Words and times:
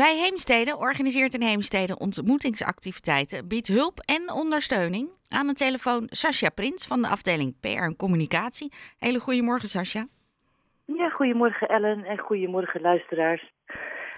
Wij 0.00 0.14
Heemstede 0.16 0.76
organiseert 0.76 1.34
in 1.34 1.42
Heemstede 1.42 1.98
ontmoetingsactiviteiten, 1.98 3.48
biedt 3.48 3.68
hulp 3.68 3.98
en 3.98 4.32
ondersteuning. 4.32 5.08
Aan 5.28 5.46
de 5.46 5.54
telefoon 5.54 6.06
Sascha 6.08 6.50
Prins 6.50 6.86
van 6.86 7.02
de 7.02 7.08
afdeling 7.08 7.60
PR 7.60 7.84
en 7.88 7.96
Communicatie. 7.96 8.72
Hele 8.98 9.18
goedemorgen 9.18 9.68
Sascha. 9.68 10.06
Ja, 10.84 11.08
goedemorgen 11.08 11.68
Ellen 11.68 12.04
en 12.04 12.18
goedemorgen 12.18 12.80
luisteraars. 12.80 13.52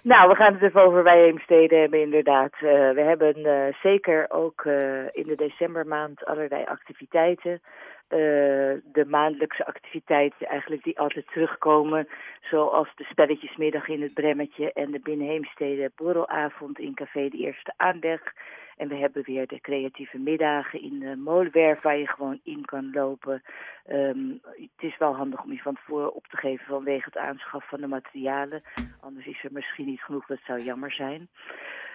Nou, 0.03 0.29
we 0.29 0.35
gaan 0.35 0.53
het 0.53 0.63
even 0.63 0.83
over 0.83 1.03
wij 1.03 1.21
Heemstede 1.21 1.79
hebben 1.79 2.01
inderdaad. 2.01 2.53
Uh, 2.61 2.71
we 2.71 3.01
hebben 3.01 3.39
uh, 3.39 3.75
zeker 3.83 4.27
ook 4.29 4.65
uh, 4.65 4.75
in 5.13 5.27
de 5.27 5.37
decembermaand 5.37 6.25
allerlei 6.25 6.65
activiteiten. 6.65 7.61
De 8.09 9.05
maandelijkse 9.07 9.67
activiteiten 9.67 10.47
eigenlijk 10.47 10.85
die 10.85 10.99
altijd 10.99 11.27
terugkomen. 11.27 12.09
Zoals 12.51 12.89
de 12.97 13.05
spelletjesmiddag 13.05 13.89
in 13.89 14.03
het 14.03 14.15
Bremmetje 14.15 14.73
en 14.73 14.91
de 14.91 15.01
Binnenheemstede 15.01 15.91
borrelavond 15.97 16.79
in 16.79 16.95
Café 16.95 17.29
de 17.29 17.37
Eerste 17.37 17.73
Aanleg. 17.77 18.33
En 18.77 18.89
we 18.89 18.95
hebben 18.95 19.23
weer 19.25 19.47
de 19.47 19.61
creatieve 19.61 20.19
middagen 20.19 20.83
in 20.83 20.99
de 20.99 21.17
molenwerf 21.17 21.83
waar 21.83 21.97
je 21.97 22.07
gewoon 22.07 22.41
in 22.43 22.65
kan 22.65 22.91
lopen. 22.93 23.43
Um, 23.91 24.41
het 24.43 24.83
is 24.83 24.99
wel 24.99 25.15
handig 25.15 25.43
om 25.43 25.53
je 25.53 25.59
van 25.59 25.75
tevoren 25.75 26.15
op 26.15 26.27
te 26.27 26.37
geven 26.37 26.67
vanwege 26.67 27.05
het 27.05 27.17
aanschaf 27.17 27.69
van 27.69 27.81
de 27.81 27.87
materialen. 27.87 28.63
Anders 29.01 29.27
is 29.27 29.45
er 29.45 29.53
misschien 29.53 29.87
niet 29.87 30.03
genoeg, 30.03 30.27
dat 30.27 30.41
zou 30.47 30.63
jammer 30.63 30.93
zijn. 30.93 31.29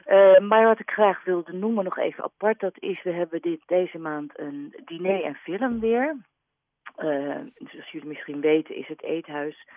Uh, 0.07 0.37
maar 0.39 0.65
wat 0.65 0.79
ik 0.79 0.91
graag 0.91 1.23
wilde 1.23 1.53
noemen 1.53 1.83
nog 1.83 1.97
even 1.97 2.23
apart, 2.23 2.59
dat 2.59 2.75
is 2.79 3.03
we 3.03 3.11
hebben 3.11 3.41
dit, 3.41 3.61
deze 3.65 3.97
maand 3.97 4.39
een 4.39 4.75
diner 4.85 5.23
en 5.23 5.35
film 5.35 5.79
weer. 5.79 6.15
Uh, 6.97 7.37
zoals 7.55 7.91
jullie 7.91 8.07
misschien 8.07 8.41
weten 8.41 8.75
is 8.75 8.87
het 8.87 9.03
eethuis 9.03 9.67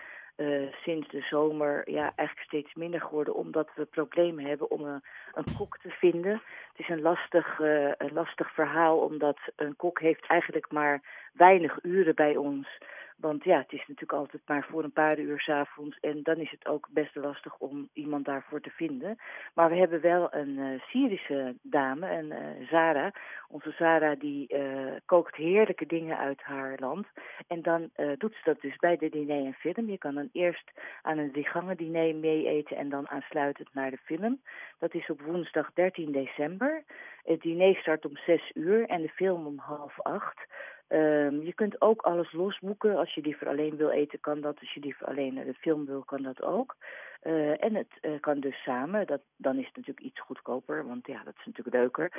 uh, 0.43 0.73
sinds 0.83 1.09
de 1.09 1.21
zomer 1.21 1.91
ja, 1.91 2.13
eigenlijk 2.17 2.49
steeds 2.49 2.75
minder 2.75 3.01
geworden, 3.01 3.35
omdat 3.35 3.69
we 3.75 3.85
problemen 3.85 4.45
hebben 4.45 4.71
om 4.71 4.85
een, 4.85 5.03
een 5.35 5.55
kok 5.57 5.79
te 5.79 5.91
vinden. 5.91 6.33
Het 6.33 6.79
is 6.79 6.89
een 6.89 7.03
lastig, 7.03 7.59
uh, 7.59 7.93
een 7.99 8.13
lastig 8.13 8.53
verhaal, 8.55 8.99
omdat 8.99 9.39
een 9.57 9.77
kok 9.77 10.01
heeft 10.01 10.27
eigenlijk 10.27 10.73
maar 10.73 11.01
weinig 11.33 11.79
uren 11.83 12.15
bij 12.15 12.37
ons. 12.37 12.79
Want 13.23 13.45
ja, 13.45 13.59
het 13.59 13.73
is 13.73 13.79
natuurlijk 13.79 14.13
altijd 14.13 14.43
maar 14.47 14.67
voor 14.71 14.85
een 14.85 14.93
paar 14.93 15.19
uur 15.19 15.41
s'avonds. 15.41 15.99
En 16.01 16.23
dan 16.23 16.37
is 16.37 16.51
het 16.51 16.67
ook 16.67 16.89
best 16.91 17.17
lastig 17.17 17.59
om 17.59 17.89
iemand 17.93 18.25
daarvoor 18.25 18.61
te 18.61 18.71
vinden. 18.71 19.19
Maar 19.55 19.71
we 19.71 19.77
hebben 19.77 20.01
wel 20.01 20.35
een 20.35 20.59
uh, 20.59 20.81
Syrische 20.81 21.55
dame, 21.63 22.11
een 22.11 22.31
uh, 22.31 22.69
Zara. 22.69 23.13
Onze 23.49 23.71
Zara 23.71 24.15
die 24.15 24.55
uh, 24.55 24.93
kookt 25.07 25.37
heerlijke 25.37 25.87
dingen 25.87 26.19
uit 26.19 26.43
haar 26.43 26.77
land. 26.79 27.07
En 27.47 27.63
dan 27.63 27.91
doet 28.19 28.35
ze 28.35 28.41
dat 28.45 28.61
dus 28.61 28.77
bij 28.77 28.97
de 28.97 29.09
diner 29.09 29.45
en 29.45 29.55
film. 29.55 29.91
Je 29.91 29.99
kan 29.99 30.15
dan 30.15 30.29
eerst 30.33 30.71
aan 31.03 31.19
een 31.19 31.33
driegangen 31.33 31.77
diner 31.77 32.15
mee 32.15 32.47
eten 32.47 32.77
en 32.77 32.89
dan 32.89 33.09
aansluitend 33.09 33.75
naar 33.75 33.91
de 33.91 33.99
film. 34.05 34.41
Dat 34.79 34.95
is 34.95 35.11
op 35.11 35.21
woensdag 35.21 35.73
13 35.73 36.13
december. 36.13 36.85
Het 37.25 37.41
diner 37.41 37.77
start 37.77 38.05
om 38.05 38.17
6 38.17 38.51
uur 38.55 38.87
en 38.87 39.03
de 39.03 39.09
film 39.09 39.47
om 39.47 39.59
half 39.59 40.01
acht. 40.01 40.47
Um, 40.93 41.43
je 41.43 41.53
kunt 41.55 41.81
ook 41.81 42.03
alles 42.03 42.33
losboeken. 42.33 42.97
Als 42.97 43.15
je 43.15 43.21
liever 43.21 43.49
alleen 43.49 43.77
wil 43.77 43.91
eten, 43.91 44.21
kan 44.21 44.41
dat. 44.41 44.61
Als 44.61 44.73
je 44.73 44.81
liever 44.81 45.07
alleen 45.07 45.35
de 45.35 45.55
film 45.55 45.87
wil, 45.87 46.03
kan 46.03 46.23
dat 46.23 46.43
ook. 46.43 46.77
Uh, 47.23 47.65
en 47.65 47.75
het 47.75 47.93
uh, 48.03 48.21
kan 48.21 48.41
dus 48.41 48.63
samen. 48.63 49.07
Dat, 49.07 49.21
dan 49.37 49.59
is 49.59 49.67
het 49.67 49.77
natuurlijk 49.77 50.07
iets 50.07 50.21
goedkoper, 50.21 50.87
want 50.87 51.07
ja, 51.07 51.23
dat 51.25 51.35
is 51.39 51.45
natuurlijk 51.45 51.77
leuker. 51.77 52.13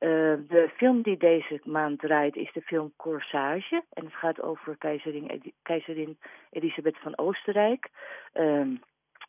Uh, 0.00 0.48
de 0.48 0.70
film 0.76 1.02
die 1.02 1.16
deze 1.16 1.60
maand 1.64 1.98
draait 1.98 2.36
is 2.36 2.52
de 2.52 2.62
film 2.62 2.92
Corsage. 2.96 3.82
En 3.92 4.04
het 4.04 4.14
gaat 4.14 4.42
over 4.42 4.76
keizerin, 4.76 5.52
keizerin 5.62 6.18
Elisabeth 6.50 6.98
van 6.98 7.18
Oostenrijk. 7.18 7.88
Um, 8.34 8.80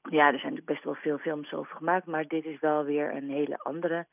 ja, 0.10 0.26
er 0.26 0.40
zijn 0.40 0.54
natuurlijk 0.54 0.66
best 0.66 0.84
wel 0.84 0.96
veel 0.96 1.18
films 1.18 1.54
over 1.54 1.76
gemaakt, 1.76 2.06
maar 2.06 2.28
dit 2.28 2.46
is 2.46 2.60
wel 2.60 2.84
weer 2.84 3.16
een 3.16 3.30
hele 3.30 3.58
andere. 3.58 4.06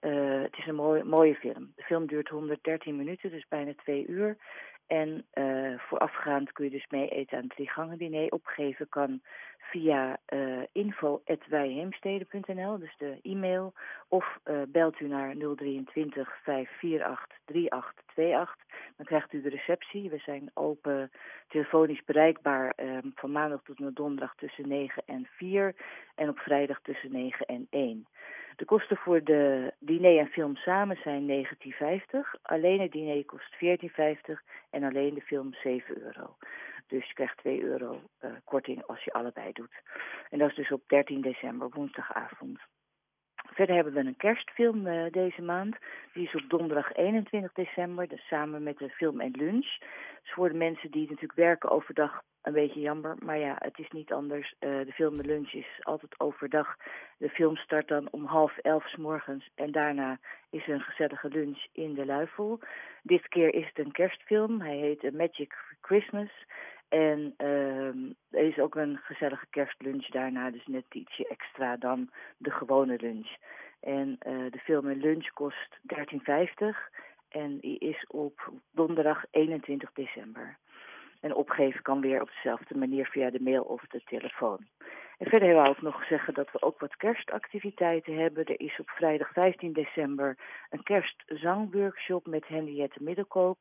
Uh, 0.00 0.42
het 0.42 0.56
is 0.58 0.66
een 0.66 0.74
mooie, 0.74 1.04
mooie 1.04 1.34
film. 1.34 1.72
De 1.76 1.82
film 1.82 2.06
duurt 2.06 2.28
113 2.28 2.96
minuten, 2.96 3.30
dus 3.30 3.46
bijna 3.48 3.72
twee 3.76 4.06
uur. 4.06 4.36
En 4.86 5.24
uh, 5.34 5.78
voorafgaand 5.78 6.52
kun 6.52 6.64
je 6.64 6.70
dus 6.70 6.86
mee 6.90 7.08
eten 7.08 7.38
aan 7.38 7.50
het 7.88 7.98
diner. 7.98 8.32
Opgeven 8.32 8.88
kan 8.88 9.20
via 9.58 10.16
uh, 10.32 10.62
info.wijheemstede.nl, 10.72 12.78
dus 12.78 12.94
de 12.98 13.18
e-mail. 13.22 13.72
Of 14.08 14.38
uh, 14.44 14.62
belt 14.68 15.00
u 15.00 15.08
naar 15.08 15.36
023 15.36 16.38
548 16.42 17.26
3828. 17.44 18.56
Dan 18.96 19.06
krijgt 19.06 19.32
u 19.32 19.42
de 19.42 19.48
receptie. 19.48 20.10
We 20.10 20.18
zijn 20.18 20.50
open 20.54 21.10
telefonisch 21.48 22.04
bereikbaar 22.04 22.72
um, 22.76 23.12
van 23.14 23.32
maandag 23.32 23.62
tot 23.62 23.78
en 23.78 23.84
met 23.84 23.96
donderdag 23.96 24.34
tussen 24.34 24.68
9 24.68 25.02
en 25.06 25.28
4. 25.30 25.74
En 26.14 26.28
op 26.28 26.38
vrijdag 26.38 26.80
tussen 26.82 27.12
9 27.12 27.46
en 27.46 27.66
1. 27.70 28.06
De 28.56 28.64
kosten 28.64 28.96
voor 28.96 29.24
de 29.24 29.72
diner 29.78 30.18
en 30.18 30.26
film 30.26 30.56
samen 30.56 30.96
zijn 31.02 31.46
19,50. 31.46 32.40
Alleen 32.42 32.80
het 32.80 32.92
diner 32.92 33.24
kost 33.24 33.54
14,50 33.54 34.34
en 34.70 34.82
alleen 34.82 35.14
de 35.14 35.20
film 35.20 35.54
7 35.54 36.02
euro. 36.02 36.36
Dus 36.86 37.06
je 37.06 37.14
krijgt 37.14 37.38
2 37.38 37.62
euro 37.62 38.00
uh, 38.20 38.30
korting 38.44 38.86
als 38.86 39.04
je 39.04 39.12
allebei 39.12 39.52
doet. 39.52 39.82
En 40.30 40.38
dat 40.38 40.48
is 40.50 40.56
dus 40.56 40.72
op 40.72 40.82
13 40.86 41.20
december, 41.20 41.68
woensdagavond. 41.70 42.58
Verder 43.52 43.74
hebben 43.74 43.92
we 43.92 44.00
een 44.00 44.16
kerstfilm 44.16 44.86
uh, 44.86 45.10
deze 45.10 45.42
maand. 45.42 45.76
Die 46.12 46.26
is 46.26 46.34
op 46.34 46.48
donderdag 46.48 46.94
21 46.94 47.52
december, 47.52 48.08
dus 48.08 48.26
samen 48.26 48.62
met 48.62 48.78
de 48.78 48.88
film 48.88 49.20
en 49.20 49.30
lunch. 49.30 49.78
Dus 50.22 50.32
voor 50.32 50.48
de 50.48 50.58
mensen 50.58 50.90
die 50.90 51.02
natuurlijk 51.02 51.34
werken 51.34 51.70
overdag 51.70 52.22
een 52.42 52.52
beetje 52.52 52.80
jammer. 52.80 53.16
Maar 53.18 53.38
ja, 53.38 53.56
het 53.58 53.78
is 53.78 53.90
niet 53.90 54.12
anders. 54.12 54.54
Uh, 54.60 54.70
de 54.86 54.92
film 54.92 55.18
en 55.18 55.26
lunch 55.26 55.52
is 55.52 55.80
altijd 55.80 56.20
overdag. 56.20 56.76
De 57.18 57.28
film 57.28 57.56
start 57.56 57.88
dan 57.88 58.08
om 58.10 58.24
half 58.24 58.58
elf 58.58 58.88
s 58.88 58.96
morgens. 58.96 59.50
En 59.54 59.72
daarna 59.72 60.18
is 60.50 60.66
er 60.66 60.74
een 60.74 60.80
gezellige 60.80 61.28
lunch 61.28 61.66
in 61.72 61.94
de 61.94 62.06
Luifel. 62.06 62.60
Dit 63.02 63.28
keer 63.28 63.54
is 63.54 63.66
het 63.66 63.86
een 63.86 63.92
kerstfilm. 63.92 64.60
Hij 64.60 64.76
heet 64.76 65.04
A 65.04 65.10
Magic 65.12 65.54
Christmas. 65.80 66.30
En 66.88 67.34
uh, 67.38 68.10
er 68.30 68.48
is 68.48 68.58
ook 68.58 68.74
een 68.74 68.98
gezellige 69.02 69.46
kerstlunch 69.50 70.06
daarna, 70.06 70.50
dus 70.50 70.66
net 70.66 70.84
ietsje 70.92 71.28
extra 71.28 71.76
dan 71.76 72.10
de 72.36 72.50
gewone 72.50 72.98
lunch. 73.00 73.36
En 73.80 74.08
uh, 74.08 74.50
de 74.50 74.58
film 74.58 74.88
en 74.88 75.00
lunch 75.00 75.28
kost 75.30 75.78
13,50 75.94 77.02
en 77.28 77.58
die 77.58 77.78
is 77.78 78.04
op 78.06 78.52
donderdag 78.70 79.24
21 79.30 79.92
december. 79.92 80.58
En 81.24 81.34
opgeven 81.34 81.82
kan 81.82 82.00
weer 82.00 82.20
op 82.20 82.30
dezelfde 82.34 82.78
manier 82.78 83.06
via 83.06 83.30
de 83.30 83.42
mail 83.42 83.62
of 83.62 83.82
de 83.82 84.02
telefoon. 84.04 84.58
En 85.18 85.26
verder 85.26 85.48
hebben 85.48 85.64
we 85.64 85.70
ook 85.70 85.82
nog 85.82 86.06
zeggen 86.06 86.34
dat 86.34 86.52
we 86.52 86.62
ook 86.62 86.80
wat 86.80 86.96
kerstactiviteiten 86.96 88.16
hebben. 88.16 88.44
Er 88.44 88.60
is 88.60 88.78
op 88.80 88.88
vrijdag 88.88 89.32
15 89.32 89.72
december 89.72 90.38
een 90.70 90.82
kerstzangworkshop 90.82 92.26
met 92.26 92.46
Henriette 92.46 93.02
Middelkoop. 93.02 93.58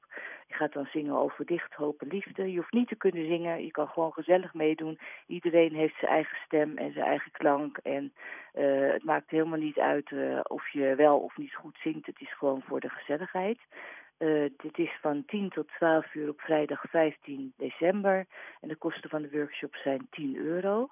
Je 0.48 0.54
gaat 0.54 0.74
dan 0.74 0.86
zingen 0.86 1.18
over 1.18 1.46
dicht, 1.46 1.74
hopen, 1.74 2.08
liefde. 2.08 2.52
Je 2.52 2.58
hoeft 2.58 2.74
niet 2.74 2.88
te 2.88 2.96
kunnen 2.96 3.28
zingen, 3.28 3.64
je 3.64 3.72
kan 3.72 3.88
gewoon 3.88 4.14
gezellig 4.14 4.54
meedoen. 4.54 5.00
Iedereen 5.28 5.74
heeft 5.74 6.00
zijn 6.00 6.12
eigen 6.12 6.38
stem 6.46 6.78
en 6.78 6.94
zijn 6.94 7.06
eigen 7.06 7.32
klank. 7.32 7.78
En 7.78 8.14
uh, 8.56 8.92
het 8.92 9.04
maakt 9.04 9.30
helemaal 9.30 9.60
niet 9.60 9.80
uit 9.80 10.12
uh, 10.12 10.40
of 10.44 10.70
je 10.70 10.96
wel 10.96 11.20
of 11.20 11.38
niet 11.38 11.56
goed 11.56 11.78
zingt. 11.84 12.06
Het 12.06 12.22
is 12.22 12.38
gewoon 12.38 12.62
voor 12.68 12.80
de 12.80 12.90
gezelligheid. 12.90 13.60
Uh, 14.20 14.50
dit 14.58 14.78
is 14.78 14.98
van 15.02 15.26
10 15.26 15.50
tot 15.50 15.68
12 15.68 16.14
uur 16.14 16.30
op 16.30 16.42
vrijdag 16.42 16.82
15 16.90 17.54
december. 17.58 18.26
En 18.62 18.68
de 18.68 18.76
kosten 18.76 19.10
van 19.10 19.22
de 19.22 19.30
workshop 19.32 19.76
zijn 19.76 20.08
10 20.10 20.36
euro. 20.36 20.90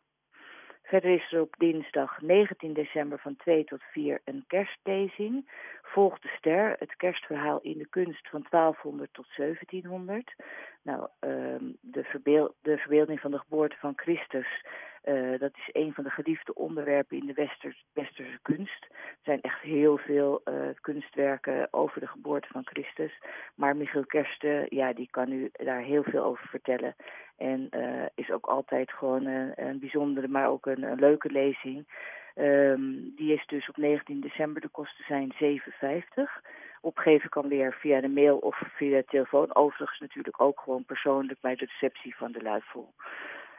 Verder 0.84 1.12
is 1.12 1.32
er 1.32 1.42
op 1.42 1.56
dinsdag 1.58 2.22
19 2.22 2.74
december 2.74 3.20
van 3.20 3.36
2 3.36 3.64
tot 3.64 3.84
4 3.84 4.22
een 4.26 4.44
kerstlezing. 4.48 5.50
Volg 5.82 6.20
de 6.20 6.28
ster, 6.28 6.76
het 6.80 6.96
kerstverhaal 6.96 7.60
in 7.60 7.78
de 7.78 7.88
kunst 7.90 8.30
van 8.30 8.46
1200 8.50 9.14
tot 9.14 9.28
1700. 9.36 10.36
Nou, 10.82 11.08
um, 11.20 11.78
de, 11.82 12.52
de 12.62 12.78
verbeelding 12.78 13.20
van 13.20 13.32
de 13.32 13.40
geboorte 13.40 13.76
van 13.80 13.94
Christus, 13.96 14.66
uh, 15.06 15.40
dat 15.40 15.52
is 15.56 15.70
een 15.72 15.94
van 15.94 16.04
de 16.04 16.10
geliefde 16.10 16.54
onderwerpen 16.54 17.18
in 17.18 17.26
de 17.26 17.34
westers, 17.34 17.86
westerse 17.94 18.40
kunst. 18.42 18.88
Er 18.90 19.20
zijn 19.24 19.42
echt 19.42 19.62
heel 19.62 19.98
veel 19.98 20.42
uh, 20.46 20.54
kunstwerken 20.82 21.68
over 21.72 22.00
de 22.00 22.08
geboorte 22.08 22.48
van 22.52 22.66
Christus. 22.66 23.12
Maar 23.56 23.76
Michiel 23.76 24.06
Kersten, 24.06 24.66
ja, 24.70 24.94
die 24.94 25.08
kan 25.12 25.32
u 25.32 25.50
daar 25.52 25.82
heel 25.82 26.04
veel 26.04 26.24
over 26.24 26.48
vertellen. 26.48 26.96
En 27.38 27.68
uh, 27.72 28.06
is 28.16 28.32
ook 28.32 28.46
altijd 28.46 28.92
gewoon 28.92 29.26
een, 29.26 29.80
bijzondere, 29.80 30.28
maar 30.28 30.50
ook 30.50 30.66
een, 30.66 30.96
leuke 31.00 31.32
lezing. 31.32 31.88
Um, 32.36 33.14
die 33.16 33.34
is 33.34 33.46
dus 33.46 33.70
op 33.70 33.78
19 33.78 34.22
december, 34.22 34.62
de 34.62 34.68
kosten 34.68 35.06
zijn 35.08 35.34
7,50. 35.34 36.52
Opgeven 36.82 37.30
kan 37.30 37.48
weer 37.48 37.74
via 37.74 38.02
de 38.02 38.08
mail 38.08 38.38
of 38.38 38.62
via 38.76 38.98
de 38.98 39.06
telefoon. 39.06 39.56
Overigens 39.56 40.00
natuurlijk 40.00 40.42
ook 40.42 40.60
gewoon 40.60 40.86
persoonlijk 40.86 41.42
bij 41.42 41.56
de 41.56 41.66
receptie 41.66 42.16
van 42.16 42.32
de 42.32 42.42
Luifel. 42.42 42.94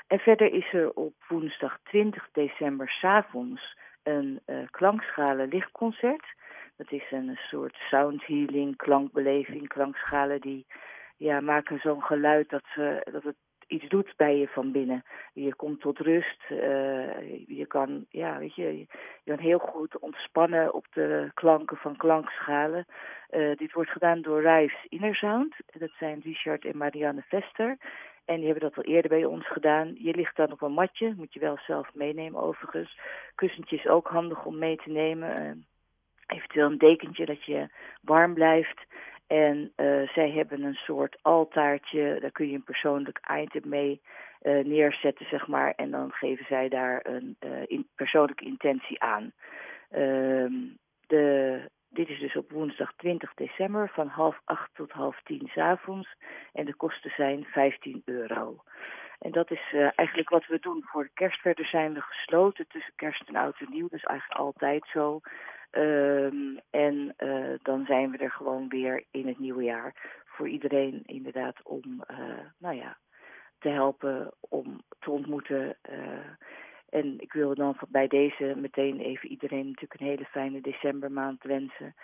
En 0.07 0.19
verder 0.19 0.53
is 0.53 0.73
er 0.73 0.91
op 0.93 1.15
woensdag 1.29 1.79
20 1.83 2.29
december 2.33 2.89
s'avonds 2.89 3.77
een 4.03 4.41
uh, 4.47 4.57
klankschalen 4.71 5.49
lichtconcert. 5.49 6.27
Dat 6.77 6.93
is 6.93 7.11
een 7.11 7.39
soort 7.51 7.75
sound 7.75 8.27
healing, 8.27 8.77
klankbeleving, 8.77 9.69
klankschalen 9.69 10.41
die 10.41 10.67
ja, 11.17 11.41
maken 11.41 11.79
zo'n 11.79 12.03
geluid 12.03 12.49
dat, 12.49 12.63
ze, 12.75 13.07
dat 13.13 13.23
het 13.23 13.37
iets 13.67 13.89
doet 13.89 14.13
bij 14.17 14.37
je 14.37 14.49
van 14.49 14.73
binnen. 14.73 15.05
Je 15.33 15.55
komt 15.55 15.81
tot 15.81 15.99
rust. 15.99 16.43
Uh, 16.51 16.59
je 17.47 17.65
kan, 17.69 18.07
ja, 18.09 18.39
weet 18.39 18.55
je, 18.55 18.79
je 18.79 18.87
kan 19.25 19.39
heel 19.39 19.59
goed 19.59 19.99
ontspannen 19.99 20.75
op 20.75 20.87
de 20.93 21.31
klanken 21.35 21.77
van 21.77 21.97
klankschalen. 21.97 22.87
Uh, 23.31 23.57
dit 23.57 23.73
wordt 23.73 23.91
gedaan 23.91 24.23
door 24.23 24.41
Rijs 24.41 24.87
Innersound. 24.89 25.55
Dat 25.79 25.91
zijn 25.99 26.21
Richard 26.25 26.65
en 26.65 26.77
Marianne 26.77 27.23
Vester. 27.29 27.77
En 28.25 28.37
die 28.37 28.45
hebben 28.45 28.71
dat 28.71 28.77
al 28.77 28.93
eerder 28.93 29.11
bij 29.11 29.25
ons 29.25 29.47
gedaan. 29.47 29.95
Je 29.99 30.15
ligt 30.15 30.37
dan 30.37 30.53
op 30.53 30.63
een 30.63 30.73
matje, 30.73 31.15
moet 31.17 31.33
je 31.33 31.41
wel 31.41 31.59
zelf 31.67 31.95
meenemen 31.95 32.41
overigens. 32.41 32.99
Kussentje 33.35 33.77
is 33.77 33.87
ook 33.87 34.09
handig 34.09 34.45
om 34.45 34.59
mee 34.59 34.77
te 34.77 34.91
nemen. 34.91 35.43
Uh, 35.43 35.63
eventueel 36.37 36.67
een 36.67 36.79
dekentje 36.79 37.27
dat 37.27 37.45
je 37.45 37.69
warm 38.01 38.35
blijft. 38.35 38.81
En 39.27 39.73
uh, 39.77 40.09
zij 40.09 40.31
hebben 40.31 40.63
een 40.63 40.75
soort 40.75 41.19
altaartje, 41.23 42.19
daar 42.21 42.31
kun 42.31 42.49
je 42.49 42.55
een 42.55 42.65
persoonlijk 42.65 43.21
item 43.43 43.69
mee 43.69 44.01
uh, 44.43 44.65
neerzetten, 44.65 45.27
zeg 45.27 45.47
maar. 45.47 45.73
En 45.77 45.91
dan 45.91 46.13
geven 46.13 46.45
zij 46.49 46.69
daar 46.69 47.01
een 47.03 47.87
persoonlijke 47.95 48.45
intentie 48.45 49.03
aan. 49.03 49.33
Ehm, 49.91 50.53
de, 51.07 51.61
dit 51.93 52.09
is 52.09 52.19
dus 52.19 52.37
op 52.37 52.50
woensdag 52.50 52.93
20 52.97 53.35
december 53.35 53.89
van 53.89 54.09
half 54.09 54.41
acht 54.44 54.71
tot 54.75 54.91
half 54.91 55.21
tien 55.25 55.49
s 55.53 55.56
avonds. 55.56 56.15
En 56.53 56.65
de 56.65 56.75
kosten 56.75 57.12
zijn 57.17 57.44
15 57.44 58.03
euro. 58.05 58.62
En 59.19 59.33
dat 59.33 59.50
is 59.50 59.73
uh, 59.73 59.91
eigenlijk 59.94 60.29
wat 60.29 60.47
we 60.47 60.59
doen 60.61 60.83
voor 60.87 61.03
de 61.03 61.11
kerst. 61.15 61.41
Verder 61.41 61.67
zijn 61.67 61.94
we 61.94 62.00
gesloten 62.00 62.67
tussen 62.69 62.93
kerst 62.97 63.29
en 63.29 63.37
oud 63.37 63.61
en 63.61 63.71
nieuw. 63.71 63.89
Is 63.91 64.05
eigenlijk 64.05 64.41
altijd 64.41 64.89
zo. 64.93 65.21
Um, 65.71 66.61
en 66.71 67.15
uh, 67.19 67.59
dan 67.62 67.85
zijn 67.87 68.11
we 68.11 68.19
er 68.19 68.31
gewoon 68.31 68.69
weer 68.69 69.05
in 69.11 69.27
het 69.27 69.39
nieuwe 69.39 69.62
jaar. 69.62 69.94
Voor 70.25 70.49
iedereen 70.49 71.03
inderdaad 71.06 71.62
om, 71.62 71.83
uh, 72.11 72.17
nou 72.59 72.77
ja, 72.77 72.97
te 73.59 73.69
helpen, 73.69 74.33
om 74.41 74.81
te 74.99 75.11
ontmoeten. 75.11 75.77
En 76.93 77.21
ik 77.21 77.33
wil 77.33 77.55
dan 77.55 77.77
bij 77.89 78.06
deze 78.06 78.55
meteen 78.56 79.00
even 79.00 79.29
iedereen 79.29 79.67
natuurlijk 79.67 80.00
een 80.00 80.06
hele 80.06 80.25
fijne 80.25 80.61
decembermaand 80.61 81.43
wensen. 81.43 81.94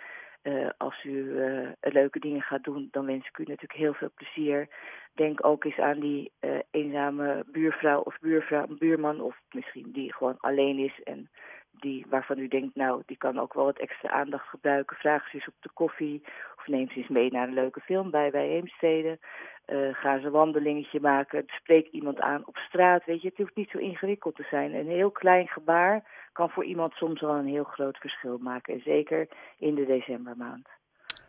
Uh, 0.43 0.69
als 0.77 1.03
u 1.03 1.09
uh, 1.09 1.69
leuke 1.79 2.19
dingen 2.19 2.41
gaat 2.41 2.63
doen, 2.63 2.87
dan 2.91 3.05
wens 3.05 3.27
ik 3.27 3.37
u 3.37 3.43
natuurlijk 3.43 3.79
heel 3.79 3.93
veel 3.93 4.11
plezier. 4.15 4.67
Denk 5.13 5.45
ook 5.45 5.63
eens 5.63 5.79
aan 5.79 5.99
die 5.99 6.31
uh, 6.41 6.59
eenzame 6.71 7.43
buurvrouw 7.51 8.01
of 8.01 8.19
buurvrouw, 8.19 8.67
buurman, 8.67 9.21
of 9.21 9.39
misschien 9.51 9.91
die 9.91 10.13
gewoon 10.13 10.37
alleen 10.39 10.77
is 10.77 11.01
en 11.03 11.29
die, 11.71 12.05
waarvan 12.09 12.39
u 12.39 12.47
denkt, 12.47 12.75
nou, 12.75 13.01
die 13.05 13.17
kan 13.17 13.39
ook 13.39 13.53
wel 13.53 13.65
wat 13.65 13.79
extra 13.79 14.09
aandacht 14.09 14.47
gebruiken. 14.47 14.97
Vraag 14.97 15.29
ze 15.29 15.35
eens 15.35 15.47
op 15.47 15.53
de 15.59 15.69
koffie 15.73 16.21
of 16.57 16.67
neem 16.67 16.89
ze 16.89 16.95
eens 16.95 17.07
mee 17.07 17.31
naar 17.31 17.47
een 17.47 17.53
leuke 17.53 17.79
film 17.79 18.11
bij, 18.11 18.31
bij 18.31 18.47
Heemstede. 18.47 19.19
Uh, 19.67 19.93
ga 19.93 20.19
ze 20.19 20.25
een 20.25 20.31
wandelingetje 20.31 20.99
maken. 20.99 21.43
Spreek 21.47 21.87
iemand 21.87 22.19
aan 22.19 22.47
op 22.47 22.57
straat. 22.57 23.05
Weet 23.05 23.21
je, 23.21 23.27
het 23.27 23.37
hoeft 23.37 23.55
niet 23.55 23.69
zo 23.69 23.77
ingewikkeld 23.77 24.35
te 24.35 24.47
zijn. 24.49 24.73
Een 24.73 24.89
heel 24.89 25.11
klein 25.11 25.47
gebaar 25.47 26.03
kan 26.33 26.49
voor 26.49 26.65
iemand 26.65 26.93
soms 26.93 27.21
wel 27.21 27.35
een 27.35 27.47
heel 27.47 27.63
groot 27.63 27.97
verschil 27.97 28.37
maken. 28.37 28.73
En 28.73 28.81
zeker 28.81 29.27
in 29.57 29.75
de 29.75 29.85
decembermaand. 29.85 30.67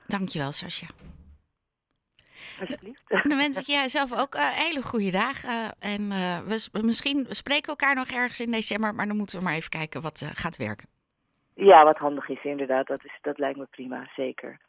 Dankjewel, 0.07 0.53
Sascha. 0.53 0.87
Alsjeblieft. 2.61 3.03
Dan 3.09 3.37
wens 3.37 3.59
ik 3.59 3.67
jij 3.67 3.89
zelf 3.89 4.13
ook 4.13 4.35
uh, 4.35 4.49
hele 4.49 4.83
goede 4.83 5.11
dagen. 5.11 5.75
en 5.79 6.01
uh, 6.01 6.39
we 6.73 6.83
misschien 6.83 7.27
spreken 7.29 7.69
elkaar 7.69 7.95
nog 7.95 8.09
ergens 8.09 8.41
in 8.41 8.51
december, 8.51 8.95
maar 8.95 9.07
dan 9.07 9.17
moeten 9.17 9.39
we 9.39 9.45
maar 9.45 9.55
even 9.55 9.71
kijken 9.71 10.03
wat 10.03 10.27
gaat 10.35 10.57
werken. 10.57 10.89
Ja, 11.55 11.85
wat 11.85 11.99
handig 11.99 12.29
is 12.29 12.45
inderdaad. 12.45 12.87
Dat, 12.87 13.05
is, 13.05 13.19
dat 13.23 13.39
lijkt 13.39 13.59
me 13.59 13.67
prima, 13.71 14.11
zeker. 14.17 14.61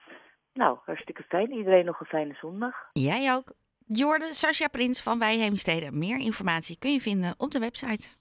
Nou, 0.53 0.77
hartstikke 0.85 1.23
fijn. 1.23 1.51
Iedereen 1.51 1.85
nog 1.85 1.99
een 1.99 2.05
fijne 2.05 2.33
zondag. 2.33 2.75
Jij 2.93 3.33
ook. 3.33 3.53
Jorde, 3.85 4.33
Sascha 4.33 4.67
Prins 4.67 5.03
van 5.03 5.19
Wij 5.19 5.37
Heemstede. 5.37 5.91
Meer 5.91 6.17
informatie 6.17 6.77
kun 6.79 6.93
je 6.93 7.01
vinden 7.01 7.33
op 7.37 7.51
de 7.51 7.59
website. 7.59 8.20